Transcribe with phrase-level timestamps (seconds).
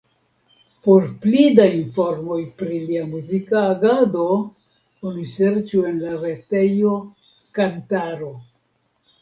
[0.85, 4.25] Por pli da informoj pri lia muzika agado,
[5.11, 6.99] oni serĉu en la retejo
[7.61, 8.33] Kantaro.